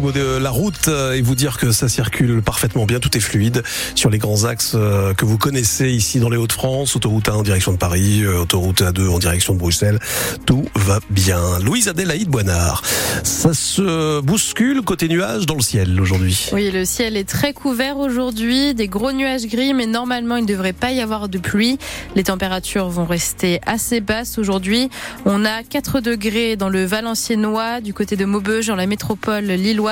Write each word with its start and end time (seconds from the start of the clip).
de 0.00 0.38
la 0.38 0.50
route 0.50 0.88
et 0.88 1.20
vous 1.20 1.34
dire 1.34 1.58
que 1.58 1.72
ça 1.72 1.88
circule 1.88 2.40
parfaitement 2.40 2.86
bien, 2.86 3.00
tout 3.00 3.16
est 3.16 3.20
fluide 3.20 3.62
sur 3.94 4.10
les 4.10 4.18
grands 4.18 4.44
axes 4.44 4.72
que 4.72 5.24
vous 5.24 5.38
connaissez 5.38 5.90
ici 5.90 6.20
dans 6.20 6.30
les 6.30 6.36
Hauts-de-France, 6.36 6.94
autoroute 6.96 7.28
1 7.28 7.32
en 7.32 7.42
direction 7.42 7.72
de 7.72 7.76
Paris, 7.76 8.26
autoroute 8.26 8.80
A2 8.82 9.08
en 9.08 9.18
direction 9.18 9.54
de 9.54 9.58
Bruxelles, 9.58 9.98
tout 10.46 10.64
va 10.74 11.00
bien. 11.10 11.58
Louise 11.58 11.88
Adélaïde 11.88 12.28
Boinard, 12.28 12.82
ça 13.24 13.52
se 13.52 14.20
bouscule 14.20 14.82
côté 14.82 15.08
nuages 15.08 15.46
dans 15.46 15.56
le 15.56 15.62
ciel 15.62 16.00
aujourd'hui. 16.00 16.48
Oui, 16.52 16.70
le 16.70 16.84
ciel 16.84 17.16
est 17.16 17.28
très 17.28 17.52
couvert 17.52 17.98
aujourd'hui, 17.98 18.74
des 18.74 18.86
gros 18.86 19.12
nuages 19.12 19.46
gris, 19.46 19.74
mais 19.74 19.86
normalement 19.86 20.36
il 20.36 20.42
ne 20.42 20.48
devrait 20.48 20.72
pas 20.72 20.92
y 20.92 21.00
avoir 21.00 21.28
de 21.28 21.38
pluie. 21.38 21.78
Les 22.14 22.24
températures 22.24 22.88
vont 22.88 23.04
rester 23.04 23.60
assez 23.66 24.00
basses 24.00 24.38
aujourd'hui. 24.38 24.90
On 25.24 25.44
a 25.44 25.62
4 25.62 26.00
degrés 26.00 26.56
dans 26.56 26.68
le 26.68 26.84
Valenciennois, 26.84 27.80
du 27.80 27.92
côté 27.92 28.16
de 28.16 28.24
Maubeuge, 28.24 28.68
dans 28.68 28.76
la 28.76 28.86
métropole 28.86 29.44
lilloise. 29.44 29.87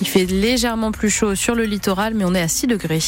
Il 0.00 0.08
fait 0.08 0.26
légèrement 0.26 0.92
plus 0.92 1.10
chaud 1.10 1.34
sur 1.34 1.54
le 1.54 1.64
littoral, 1.64 2.14
mais 2.14 2.24
on 2.24 2.34
est 2.34 2.40
à 2.40 2.48
6 2.48 2.66
degrés. 2.66 3.00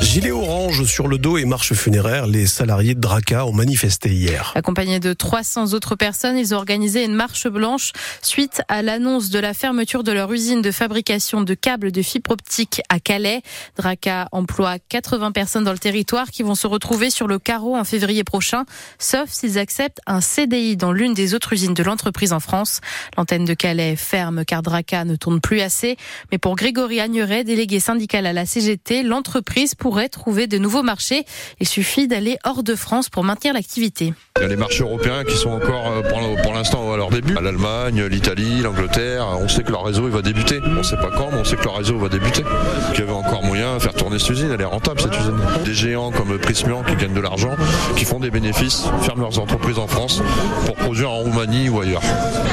Gilet 0.00 0.30
orange 0.30 0.84
sur 0.84 1.08
le 1.08 1.18
dos 1.18 1.38
et 1.38 1.44
marche 1.44 1.74
funéraire, 1.74 2.26
les 2.26 2.46
salariés 2.46 2.94
de 2.94 3.00
Draca 3.00 3.44
ont 3.44 3.52
manifesté 3.52 4.10
hier. 4.10 4.52
Accompagnés 4.54 5.00
de 5.00 5.12
300 5.12 5.74
autres 5.74 5.96
personnes, 5.96 6.38
ils 6.38 6.54
ont 6.54 6.58
organisé 6.58 7.04
une 7.04 7.14
marche 7.14 7.48
blanche 7.48 7.92
suite 8.22 8.62
à 8.68 8.80
l'annonce 8.82 9.30
de 9.30 9.40
la 9.40 9.54
fermeture 9.54 10.04
de 10.04 10.12
leur 10.12 10.32
usine 10.32 10.62
de 10.62 10.70
fabrication 10.70 11.40
de 11.40 11.52
câbles 11.54 11.90
de 11.90 12.00
fibre 12.00 12.30
optique 12.30 12.80
à 12.88 13.00
Calais. 13.00 13.42
Draca 13.76 14.28
emploie 14.30 14.78
80 14.88 15.32
personnes 15.32 15.64
dans 15.64 15.72
le 15.72 15.78
territoire 15.78 16.30
qui 16.30 16.44
vont 16.44 16.54
se 16.54 16.68
retrouver 16.68 17.10
sur 17.10 17.26
le 17.26 17.40
carreau 17.40 17.76
en 17.76 17.84
février 17.84 18.22
prochain, 18.22 18.64
sauf 18.98 19.28
s'ils 19.30 19.58
acceptent 19.58 20.00
un 20.06 20.20
CDI 20.20 20.76
dans 20.76 20.92
l'une 20.92 21.12
des 21.12 21.34
autres 21.34 21.52
usines 21.52 21.74
de 21.74 21.82
l'entreprise 21.82 22.32
en 22.32 22.40
France. 22.40 22.80
L'antenne 23.16 23.44
de 23.44 23.54
Calais 23.54 23.96
ferme 23.96 24.44
car 24.44 24.62
Draca 24.62 25.04
ne 25.04 25.16
tourne 25.16 25.40
plus 25.40 25.60
assez. 25.60 25.96
Mais 26.30 26.38
pour 26.38 26.54
Grégory 26.54 27.00
Agneret, 27.00 27.42
délégué 27.42 27.80
syndical 27.80 28.26
à 28.26 28.32
la 28.32 28.46
CGT, 28.46 29.02
l'entreprise 29.02 29.74
pourrait 29.88 30.10
trouver 30.10 30.46
de 30.46 30.58
nouveaux 30.58 30.82
marchés. 30.82 31.24
Il 31.60 31.66
suffit 31.66 32.08
d'aller 32.08 32.36
hors 32.44 32.62
de 32.62 32.74
France 32.74 33.08
pour 33.08 33.24
maintenir 33.24 33.54
l'activité. 33.54 34.12
Il 34.36 34.42
y 34.42 34.44
a 34.44 34.48
les 34.48 34.56
marchés 34.56 34.82
européens 34.82 35.24
qui 35.24 35.34
sont 35.34 35.48
encore 35.48 35.90
euh, 35.90 36.02
pour 36.42 36.52
l'instant 36.52 36.92
à 36.92 36.98
leur 36.98 37.08
début. 37.08 37.32
L'Allemagne, 37.32 38.04
l'Italie, 38.04 38.60
l'Angleterre, 38.60 39.26
on 39.40 39.48
sait 39.48 39.62
que 39.62 39.72
leur 39.72 39.84
réseau 39.84 40.02
il 40.06 40.12
va 40.12 40.20
débuter. 40.20 40.60
On 40.62 40.68
ne 40.74 40.82
sait 40.82 40.98
pas 40.98 41.08
quand, 41.16 41.30
mais 41.32 41.38
on 41.38 41.44
sait 41.44 41.56
que 41.56 41.64
leur 41.64 41.78
réseau 41.78 41.96
va 41.96 42.10
débuter. 42.10 42.42
Qu'il 42.90 43.00
y 43.00 43.02
avait 43.02 43.12
encore 43.12 43.42
moyen 43.42 43.76
de 43.76 43.78
faire 43.78 43.94
tourner 43.94 44.18
cette 44.18 44.28
usine, 44.28 44.50
elle 44.52 44.60
est 44.60 44.66
rentable 44.66 45.00
cette 45.00 45.18
usine. 45.18 45.38
Des 45.64 45.72
géants 45.72 46.10
comme 46.10 46.36
Prismian 46.38 46.82
qui 46.82 46.94
gagnent 46.96 47.14
de 47.14 47.22
l'argent, 47.22 47.56
qui 47.96 48.04
font 48.04 48.20
des 48.20 48.30
bénéfices, 48.30 48.84
ferment 49.00 49.22
leurs 49.22 49.38
entreprises 49.38 49.78
en 49.78 49.86
France 49.86 50.20
pour 50.66 50.74
produire 50.74 51.10
en 51.10 51.20
Roumanie 51.20 51.70
ou 51.70 51.80
ailleurs. 51.80 52.02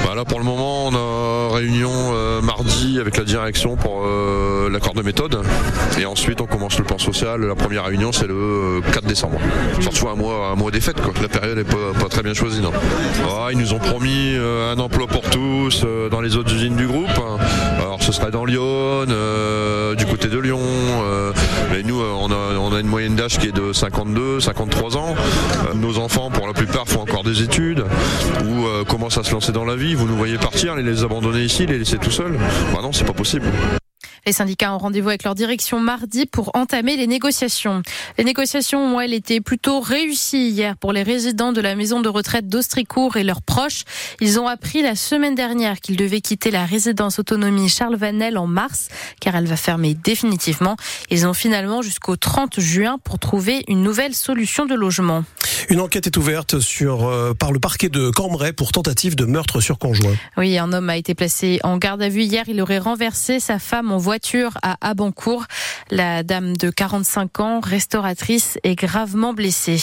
Bah 0.05 0.15
là 0.15 0.23
pour 0.23 0.39
le 0.39 0.45
moment 0.45 0.87
on 0.87 0.95
a 0.95 1.55
réunion 1.55 1.91
euh, 1.91 2.41
mardi 2.41 2.97
avec 2.97 3.17
la 3.17 3.25
direction 3.25 3.75
pour 3.75 4.03
euh, 4.05 4.69
l'accord 4.69 4.93
de 4.93 5.01
méthode 5.01 5.41
et 5.99 6.05
ensuite 6.05 6.39
on 6.39 6.45
commence 6.45 6.77
le 6.77 6.85
plan 6.85 6.97
social 6.97 7.24
la 7.25 7.55
première 7.55 7.85
réunion, 7.85 8.11
c'est 8.11 8.27
le 8.27 8.81
4 8.93 8.97
euh, 8.97 9.07
décembre. 9.07 9.39
Surtout 9.79 10.09
un 10.09 10.15
mois, 10.15 10.49
un 10.51 10.55
mois 10.55 10.71
des 10.71 10.81
fêtes. 10.81 11.01
Quoi. 11.01 11.13
La 11.21 11.27
période 11.27 11.57
n'est 11.57 11.63
pas, 11.63 12.09
très 12.09 12.23
bien 12.23 12.33
choisie. 12.33 12.61
Non. 12.61 12.71
Ah, 13.27 13.47
ils 13.51 13.57
nous 13.57 13.73
ont 13.73 13.79
promis 13.79 14.35
euh, 14.35 14.73
un 14.73 14.79
emploi 14.79 15.07
pour 15.07 15.21
tous 15.21 15.83
euh, 15.83 16.09
dans 16.09 16.21
les 16.21 16.35
autres 16.37 16.53
usines 16.53 16.75
du 16.75 16.87
groupe. 16.87 17.09
Alors 17.79 18.01
ce 18.01 18.11
serait 18.11 18.31
dans 18.31 18.45
Lyon, 18.45 19.05
du 19.97 20.05
côté 20.05 20.27
de 20.27 20.37
Lyon. 20.37 20.59
mais 21.71 21.83
nous, 21.83 21.99
on 22.01 22.31
a, 22.31 22.79
une 22.79 22.87
moyenne 22.87 23.15
d'âge 23.15 23.37
qui 23.39 23.47
est 23.47 23.55
de 23.55 23.73
52, 23.73 24.39
53 24.39 24.97
ans. 24.97 25.15
nos 25.75 25.97
enfants, 25.97 26.29
pour 26.29 26.47
la 26.47 26.53
plupart, 26.53 26.87
font 26.87 27.01
encore 27.01 27.23
des 27.23 27.41
études 27.41 27.83
ou 28.43 28.85
commencent 28.85 29.17
à 29.17 29.23
se 29.23 29.31
lancer 29.31 29.51
dans 29.51 29.65
la 29.65 29.75
vie. 29.75 29.95
Vous 29.95 30.07
nous 30.07 30.15
voyez 30.15 30.37
partir, 30.37 30.75
les, 30.75 30.83
les 30.83 31.03
abandonner 31.03 31.41
ici, 31.41 31.65
les 31.65 31.79
laisser 31.79 31.97
tout 31.97 32.11
seuls. 32.11 32.37
Bah 32.73 32.79
non, 32.81 32.91
c'est 32.91 33.05
pas 33.05 33.13
possible. 33.13 33.47
Les 34.27 34.33
syndicats 34.33 34.73
ont 34.73 34.79
rendez-vous 34.79 35.09
avec 35.09 35.23
leur 35.23 35.35
direction 35.35 35.79
mardi 35.79 36.25
pour 36.25 36.49
entamer 36.55 36.97
les 36.97 37.05
négociations. 37.05 37.83
Les 38.17 38.23
négociations 38.23 38.95
ont, 38.95 38.99
elles, 38.99 39.13
été 39.13 39.39
plutôt 39.39 39.81
réussies 39.81 40.49
hier 40.49 40.77
pour 40.77 40.93
les 40.93 41.03
résidents 41.03 41.53
de 41.53 41.61
la 41.61 41.75
maison 41.75 42.01
de 42.01 42.09
retraite 42.09 42.47
d'Austricourt 42.47 43.17
et 43.17 43.23
leurs 43.23 43.43
proches. 43.43 43.83
Ils 44.21 44.39
ont 44.39 44.47
appris 44.47 44.81
la 44.81 44.95
semaine 44.95 45.35
dernière 45.35 45.79
qu'ils 45.79 45.95
devaient 45.95 46.21
quitter 46.21 46.49
la 46.49 46.65
résidence 46.65 47.19
autonomie 47.19 47.69
Charles 47.69 47.97
Vanel 47.97 48.39
en 48.39 48.47
mars, 48.47 48.87
car 49.21 49.35
elle 49.35 49.45
va 49.45 49.57
fermer 49.57 49.93
définitivement. 49.93 50.75
Ils 51.11 51.27
ont 51.27 51.35
finalement 51.35 51.83
jusqu'au 51.83 52.15
30 52.15 52.59
juin 52.59 52.97
pour 53.03 53.19
trouver 53.19 53.63
une 53.67 53.83
nouvelle 53.83 54.15
solution 54.15 54.65
de 54.65 54.73
logement. 54.73 55.23
Une 55.69 55.79
enquête 55.79 56.07
est 56.07 56.17
ouverte 56.17 56.59
sur, 56.59 57.07
euh, 57.07 57.33
par 57.33 57.51
le 57.51 57.59
parquet 57.59 57.89
de 57.89 58.09
Cambrai 58.09 58.53
pour 58.53 58.71
tentative 58.71 59.15
de 59.15 59.25
meurtre 59.25 59.61
sur 59.61 59.77
conjoint. 59.77 60.15
Oui, 60.37 60.57
un 60.57 60.73
homme 60.73 60.89
a 60.89 60.97
été 60.97 61.13
placé 61.13 61.59
en 61.63 61.77
garde 61.77 62.01
à 62.01 62.09
vue 62.09 62.23
hier. 62.23 62.45
Il 62.47 62.61
aurait 62.61 62.79
renversé 62.79 63.39
sa 63.39 63.59
femme 63.59 63.91
en 63.91 63.97
voiture 64.15 64.57
à 64.61 64.77
Abancourt. 64.79 65.43
La 65.91 66.23
dame 66.23 66.55
de 66.55 66.69
45 66.69 67.41
ans, 67.41 67.59
restauratrice, 67.59 68.57
est 68.63 68.75
gravement 68.75 69.33
blessée. 69.33 69.77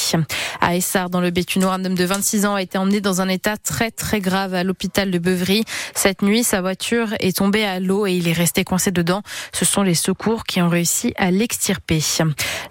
À 0.63 0.75
Essart, 0.75 1.11
dans 1.11 1.21
le 1.21 1.31
Béthunois, 1.31 1.75
un 1.75 1.85
homme 1.85 1.95
de 1.95 2.05
26 2.05 2.47
ans 2.47 2.55
a 2.55 2.63
été 2.63 2.79
emmené 2.79 3.03
dans 3.03 3.21
un 3.21 3.29
état 3.29 3.59
très 3.59 3.91
très 3.91 4.21
grave 4.21 4.55
à 4.55 4.65
l'hôpital 4.65 5.11
de 5.11 5.19
Beuvry. 5.19 5.65
Cette 5.95 6.23
nuit, 6.23 6.45
sa 6.45 6.63
voiture 6.63 7.09
est 7.21 7.37
tombée 7.37 7.65
à 7.65 7.79
l'eau 7.79 8.07
et 8.07 8.15
il 8.15 8.27
est 8.27 8.33
resté 8.33 8.65
coincé 8.65 8.91
dedans. 8.91 9.23
Ce 9.53 9.67
sont 9.67 9.83
les 9.83 9.95
secours 9.95 10.45
qui 10.45 10.63
ont 10.63 10.71
réussi 10.71 11.13
à 11.19 11.31
l'extirper. 11.31 12.01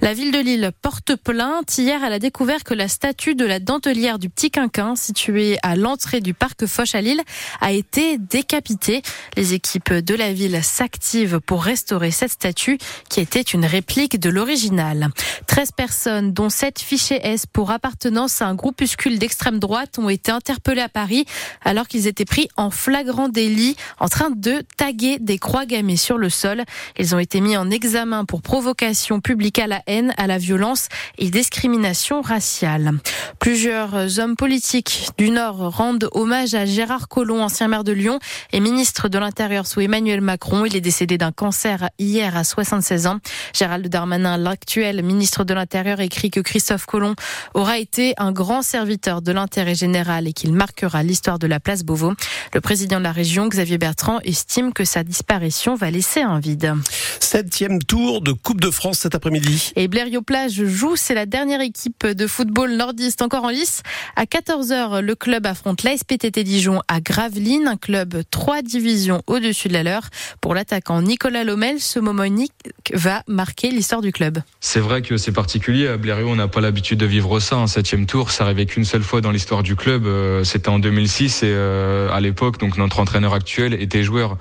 La 0.01 0.16
ville 0.16 0.31
de 0.31 0.39
Lille 0.39 0.71
porte 0.81 1.16
plainte. 1.16 1.77
Hier, 1.77 2.03
elle 2.03 2.13
a 2.13 2.19
découvert 2.19 2.63
que 2.63 2.73
la 2.73 2.88
statue 2.88 3.35
de 3.35 3.45
la 3.45 3.59
dentelière 3.59 4.17
du 4.17 4.29
Petit 4.29 4.50
Quinquin, 4.50 4.95
située 4.95 5.59
à 5.61 5.75
l'entrée 5.75 6.21
du 6.21 6.33
parc 6.33 6.66
Foch 6.66 6.95
à 6.95 7.01
Lille, 7.01 7.21
a 7.59 7.71
été 7.71 8.17
décapitée. 8.17 9.03
Les 9.38 9.53
équipes 9.53 9.94
de 9.94 10.16
la 10.16 10.33
ville 10.33 10.59
s'activent 10.63 11.39
pour 11.50 11.50
restaurer 11.59 12.12
cette 12.12 12.31
statue 12.31 12.78
qui 13.09 13.19
était 13.19 13.41
une 13.41 13.66
réplique 13.66 14.19
de 14.19 14.29
l'original. 14.29 15.09
13 15.47 15.72
personnes, 15.72 16.34
dont 16.34 16.50
7 16.50 16.79
fichés 16.79 17.19
S 17.23 17.45
pour 17.45 17.72
appartenance 17.72 18.41
à 18.41 18.47
un 18.47 18.56
groupuscule 18.56 19.19
d'extrême 19.19 19.59
droite, 19.59 20.00
ont 20.00 20.09
été 20.09 20.31
interpellées 20.31 20.81
à 20.81 20.89
Paris 20.89 21.25
alors 21.63 21.88
qu'ils 21.88 22.07
étaient 22.07 22.25
pris 22.25 22.47
en 22.57 22.69
flagrant 22.69 23.29
délit 23.29 23.75
en 24.00 24.07
train 24.07 24.29
de 24.29 24.63
taguer 24.78 25.19
des 25.19 25.38
croix 25.38 25.66
gammées 25.66 25.97
sur 25.97 26.17
le 26.17 26.29
sol. 26.29 26.63
Ils 26.97 27.16
ont 27.16 27.19
été 27.19 27.41
mis 27.41 27.57
en 27.57 27.69
examen 27.69 28.25
pour 28.25 28.41
provocation 28.41 29.19
publique 29.19 29.59
à 29.59 29.68
la 29.68 29.81
haine, 29.88 30.13
à 30.18 30.28
la 30.28 30.38
violence 30.38 30.88
et 31.18 31.29
discrimination 31.29 32.22
raciale. 32.22 32.91
Plusieurs 33.39 34.19
hommes 34.19 34.35
politiques 34.35 35.09
du 35.18 35.29
Nord 35.29 35.75
rendent 35.75 36.09
hommage 36.12 36.53
à 36.53 36.66
Gérard 36.66 37.07
Collomb, 37.07 37.41
ancien 37.41 37.68
maire 37.68 37.83
de 37.83 37.91
Lyon 37.91 38.19
et 38.53 38.59
ministre 38.59 39.09
de 39.09 39.18
l'Intérieur 39.18 39.68
sous 39.68 39.81
Emmanuel 39.81 40.22
Macron. 40.22 40.66
Il 40.66 40.75
est 40.75 40.81
décédé 40.81 41.18
d'un 41.18 41.31
cancer 41.41 41.90
hier 41.97 42.38
à 42.38 42.44
76 42.44 43.07
ans. 43.07 43.18
Gérald 43.56 43.88
Darmanin, 43.88 44.38
l'actuel 44.38 45.02
ministre 45.02 45.44
de 45.44 45.56
l'Intérieur, 45.56 46.00
écrit 46.00 46.29
que 46.29 46.40
Christophe 46.40 46.85
Colomb 46.85 47.16
aura 47.56 47.79
été 47.79 48.13
un 48.18 48.31
grand 48.31 48.62
serviteur 48.62 49.24
de 49.24 49.31
l'intérêt 49.31 49.74
général 49.74 50.28
et 50.28 50.34
qu'il 50.34 50.53
marquera 50.53 51.01
l'histoire 51.01 51.40
de 51.40 51.47
la 51.47 51.59
place 51.59 51.81
Beauvau. 51.81 52.13
Le 52.53 52.62
président 52.62 53.00
de 53.00 53.03
la 53.03 53.12
région, 53.12 53.47
Xavier 53.47 53.80
Bertrand, 53.80 54.19
estime 54.24 54.72
que 54.72 54.85
sa 54.85 55.03
disparition 55.03 55.74
va 55.74 55.90
laisser 55.90 56.22
un 56.22 56.40
vide. 56.40 56.75
Septième 57.19 57.81
tour 57.81 58.22
de 58.22 58.34
Coupe 58.34 58.62
de 58.62 58.69
France 58.69 59.00
cet 59.00 59.16
après-midi. 59.16 59.72
Et 59.75 59.88
Blériot-Plage 59.88 60.63
joue, 60.66 60.96
c'est 60.96 61.16
la 61.16 61.25
dernière 61.25 61.62
équipe 61.62 62.06
de 62.06 62.28
football 62.28 62.74
nordiste 62.74 63.24
encore 63.24 63.46
en 63.46 63.50
lice. 63.50 63.81
À 64.16 64.25
14h, 64.25 65.00
le 65.00 65.16
club 65.16 65.47
affronte 65.47 65.81
l'ASPTT 65.81 66.44
Dijon 66.44 66.81
à 66.88 67.01
Gravelines, 67.01 67.68
un 67.68 67.78
club 67.78 68.22
trois 68.30 68.62
divisions 68.62 69.24
au-dessus 69.25 69.69
de 69.69 69.74
la 69.74 69.81
leur. 69.81 70.03
Pour 70.40 70.53
l'attaquant 70.53 71.01
Nicolas 71.01 71.20
Lomel, 71.29 71.79
ce 71.79 71.99
moment 71.99 72.23
unique 72.23 72.53
va 72.93 73.23
marquer 73.27 73.71
l'histoire 73.71 74.01
du 74.01 74.11
club. 74.11 74.39
C'est 74.59 74.79
vrai 74.79 75.01
que 75.01 75.17
c'est 75.17 75.31
particulier. 75.31 75.87
À 75.87 75.97
Blériot, 75.97 76.29
on 76.29 76.35
n'a 76.35 76.47
pas 76.47 76.61
l'habitude 76.61 76.99
de 76.99 77.05
vivre 77.05 77.39
ça. 77.39 77.57
Un 77.57 77.68
septième 77.68 78.06
tour, 78.06 78.31
ça 78.31 78.44
arrivait 78.44 78.65
qu'une 78.65 78.85
seule 78.85 79.03
fois 79.03 79.21
dans 79.21 79.31
l'histoire 79.31 79.63
du 79.63 79.75
club. 79.75 80.06
Euh, 80.06 80.44
c'était 80.44 80.69
en 80.69 80.79
2006 80.79 81.44
et 81.44 81.47
euh, 81.47 82.09
à 82.12 82.19
l'époque, 82.19 82.57
donc 82.59 82.77
notre 82.77 83.00
entraîneur 83.00 83.33
actuel 83.33 83.73
était 83.73 84.03
joueur. 84.03 84.38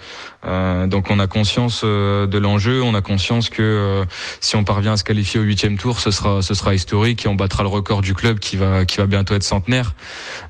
Euh, 0.47 0.87
donc 0.87 1.11
on 1.11 1.19
a 1.19 1.27
conscience 1.27 1.85
de 1.85 2.39
l'enjeu. 2.39 2.83
On 2.83 2.95
a 2.95 3.03
conscience 3.03 3.51
que 3.51 4.05
si 4.41 4.57
on 4.57 4.65
parvient 4.65 4.93
à 4.93 4.97
se 4.97 5.05
qualifier 5.05 5.41
au 5.41 5.43
huitième 5.43 5.77
tour, 5.77 6.01
ce 6.01 6.11
sera, 6.11 6.75
historique 6.75 7.27
et 7.27 7.29
on 7.29 7.35
battra 7.35 7.63
le 7.63 7.69
record 7.69 8.01
du 8.01 8.15
club 8.15 8.39
qui 8.39 8.57
va 8.57 8.85
bientôt 9.07 9.35
être 9.35 9.43
centenaire. 9.43 9.95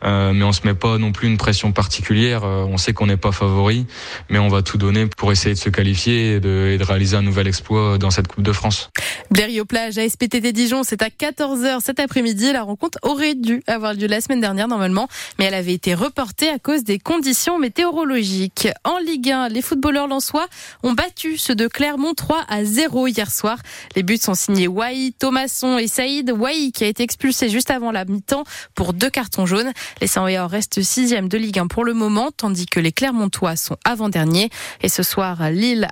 Mais 0.03 0.43
on 0.43 0.53
se 0.53 0.61
met 0.65 0.75
pas 0.75 0.99
non 0.99 1.13
plus 1.13 1.29
une 1.29 1.39
pression 1.39 1.73
particulière. 1.73 2.45
On 2.45 2.77
sait 2.77 2.93
qu'on 2.93 3.07
n'est 3.07 3.17
pas 3.17 3.33
favori, 3.33 3.87
mais 4.29 4.39
on 4.39 4.49
va 4.49 4.63
tout 4.63 4.79
donner 4.79 5.07
pour 5.07 5.33
essayer 5.33 5.55
de 5.55 5.61
se 5.61 5.71
qualifier 5.71 6.20
et 6.21 6.41
de, 6.41 6.71
et 6.73 6.79
de, 6.79 6.85
réaliser 6.85 7.17
un 7.17 7.23
nouvel 7.23 7.47
exploit 7.47 7.99
dans 7.99 8.11
cette 8.11 8.29
Coupe 8.29 8.43
de 8.43 8.53
France. 8.53 8.91
Blériot-Plage, 9.31 9.99
ASPTT 9.99 10.53
Dijon, 10.53 10.83
c'est 10.85 11.03
à 11.03 11.09
14h 11.09 11.81
cet 11.81 12.01
après-midi. 12.01 12.53
La 12.53 12.63
rencontre 12.63 12.99
aurait 13.03 13.35
dû 13.35 13.63
avoir 13.67 13.95
lieu 13.95 14.07
la 14.07 14.21
semaine 14.21 14.41
dernière 14.41 14.69
normalement, 14.69 15.09
mais 15.39 15.47
elle 15.47 15.55
avait 15.55 15.75
été 15.75 15.95
reportée 15.95 16.49
à 16.49 16.59
cause 16.59 16.85
des 16.85 16.99
conditions 16.99 17.59
météorologiques. 17.59 18.69
En 18.85 18.99
Ligue 18.99 19.31
1, 19.31 19.49
les 19.49 19.63
footballeurs 19.63 20.09
lensois 20.09 20.47
ont 20.83 20.93
battu 20.93 21.39
ceux 21.39 21.55
de 21.55 21.69
Clermont 21.69 22.15
3 22.15 22.45
à 22.49 22.65
0 22.65 23.07
hier 23.09 23.31
soir. 23.31 23.59
Les 23.97 24.03
buts 24.03 24.19
sont 24.19 24.35
signés 24.35 24.69
Wai, 24.69 25.13
Thomasson 25.19 25.79
et 25.79 25.89
Saïd. 25.89 26.31
Wai 26.31 26.73
qui 26.73 26.85
a 26.85 26.87
été 26.87 27.03
expulsé 27.03 27.49
juste 27.49 27.71
avant 27.71 27.93
la 27.93 28.05
mi-temps 28.05 28.45
pour 28.75 28.93
deux 28.93 29.11
cartons 29.11 29.47
jaunes. 29.47 29.73
Les 30.01 30.07
Saint-Oyer 30.07 30.47
restent 30.49 30.83
sixième 30.83 31.29
de 31.29 31.39
Ligue 31.39 31.59
1 31.59 31.67
pour 31.67 31.85
le 31.85 31.95
moment, 31.95 32.31
tandis 32.37 32.67
que 32.67 32.81
les 32.81 32.93
Clermontois 32.93 33.57
sont 33.57 33.77
avant-derniers. 33.85 34.51
Et 34.83 34.89
ce 34.89 35.03
soir, 35.03 35.51
Lille 35.51 35.89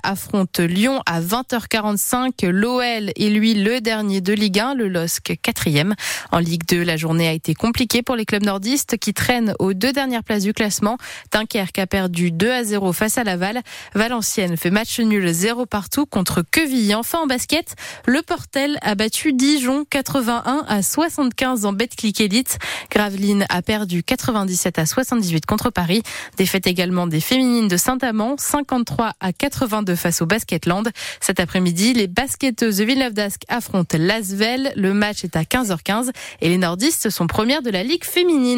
Lyon 0.59 1.01
à 1.05 1.21
20h45. 1.21 2.45
L'OL 2.47 3.11
est 3.15 3.29
lui 3.29 3.53
le 3.53 3.81
dernier 3.81 4.21
de 4.21 4.33
Ligue 4.33 4.59
1, 4.59 4.73
le 4.75 4.87
LOSC 4.87 5.39
quatrième. 5.41 5.95
En 6.31 6.39
Ligue 6.39 6.63
2, 6.67 6.83
la 6.83 6.97
journée 6.97 7.27
a 7.27 7.31
été 7.31 7.53
compliquée 7.53 8.01
pour 8.01 8.15
les 8.15 8.25
clubs 8.25 8.43
nordistes 8.43 8.97
qui 8.97 9.13
traînent 9.13 9.53
aux 9.59 9.73
deux 9.73 9.91
dernières 9.93 10.23
places 10.23 10.43
du 10.43 10.53
classement. 10.53 10.97
Dunkerque 11.31 11.79
a 11.79 11.87
perdu 11.87 12.31
2 12.31 12.51
à 12.51 12.63
0 12.63 12.93
face 12.93 13.17
à 13.17 13.23
Laval. 13.23 13.61
Valenciennes 13.95 14.57
fait 14.57 14.71
match 14.71 14.99
nul 14.99 15.31
0 15.31 15.65
partout 15.65 16.05
contre 16.05 16.41
Quevilly. 16.41 16.93
Enfin 16.95 17.19
en 17.19 17.27
basket, 17.27 17.75
le 18.05 18.21
Portel 18.21 18.77
a 18.81 18.95
battu 18.95 19.33
Dijon 19.33 19.85
81 19.89 20.65
à 20.67 20.81
75 20.81 21.65
en 21.65 21.73
Betclic 21.73 22.21
Elite. 22.21 22.57
Gravelines 22.91 23.45
a 23.49 23.61
perdu 23.61 24.03
97 24.03 24.79
à 24.79 24.85
78 24.85 25.45
contre 25.45 25.69
Paris. 25.69 26.03
Défaite 26.37 26.67
également 26.67 27.07
des 27.07 27.21
féminines 27.21 27.67
de 27.67 27.77
Saint-Amand 27.77 28.35
53 28.37 29.13
à 29.19 29.33
82 29.33 29.95
face 30.09 30.23
au 30.23 30.25
Basketland. 30.25 30.89
Cet 31.21 31.39
après-midi, 31.39 31.93
les 31.93 32.07
basketteuses 32.07 32.77
de 32.77 32.83
Villeneuve 32.83 33.13
d'Ascq 33.13 33.43
affrontent 33.47 33.95
Lasvel. 33.99 34.73
Le 34.75 34.95
match 34.95 35.23
est 35.23 35.35
à 35.35 35.43
15h15 35.43 36.09
et 36.41 36.49
les 36.49 36.57
nordistes 36.57 37.11
sont 37.11 37.27
premières 37.27 37.61
de 37.61 37.69
la 37.69 37.83
Ligue 37.83 38.03
féminine. 38.03 38.57